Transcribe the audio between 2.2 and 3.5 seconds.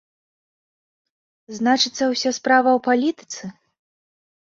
справа ў палітыцы?